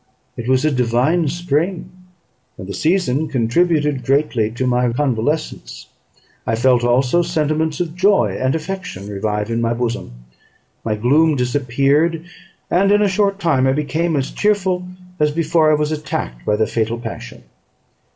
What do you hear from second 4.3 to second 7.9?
to my convalescence. I felt also sentiments